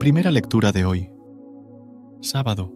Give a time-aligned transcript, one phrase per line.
[0.00, 1.10] Primera lectura de hoy.
[2.22, 2.72] Sábado,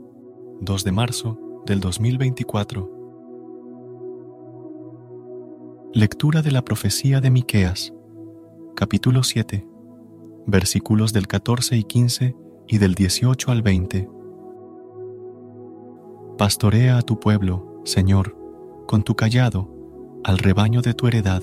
[0.60, 2.90] 2 de marzo del 2024.
[5.94, 7.94] Lectura de la profecía de Miqueas,
[8.76, 9.66] capítulo 7,
[10.46, 12.36] versículos del 14 y 15
[12.68, 14.06] y del 18 al 20.
[16.36, 18.36] Pastorea a tu pueblo, Señor,
[18.86, 19.70] con tu callado,
[20.24, 21.42] al rebaño de tu heredad,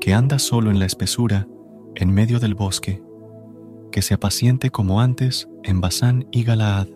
[0.00, 1.48] que anda solo en la espesura,
[1.96, 3.02] en medio del bosque
[3.90, 6.88] que se apaciente como antes en Basán y Galaad.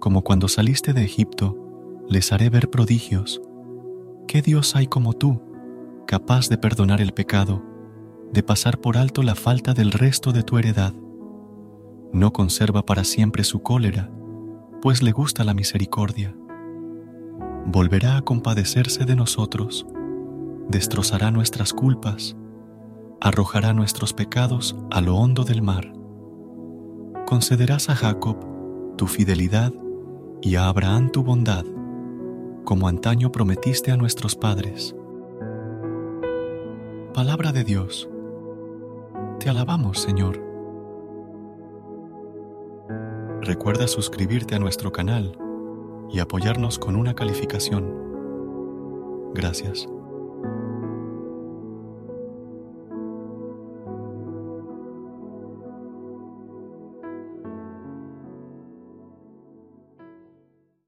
[0.00, 1.56] Como cuando saliste de Egipto,
[2.08, 3.40] les haré ver prodigios.
[4.26, 5.42] ¿Qué Dios hay como tú,
[6.06, 7.62] capaz de perdonar el pecado,
[8.32, 10.94] de pasar por alto la falta del resto de tu heredad?
[12.12, 14.10] No conserva para siempre su cólera,
[14.80, 16.34] pues le gusta la misericordia.
[17.66, 19.86] Volverá a compadecerse de nosotros,
[20.68, 22.36] destrozará nuestras culpas,
[23.20, 25.92] arrojará nuestros pecados a lo hondo del mar.
[27.26, 28.36] Concederás a Jacob
[28.96, 29.72] tu fidelidad
[30.40, 31.64] y a Abraham tu bondad,
[32.64, 34.94] como antaño prometiste a nuestros padres.
[37.14, 38.08] Palabra de Dios.
[39.40, 40.40] Te alabamos, Señor.
[43.40, 45.36] Recuerda suscribirte a nuestro canal
[46.10, 47.94] y apoyarnos con una calificación.
[49.34, 49.88] Gracias.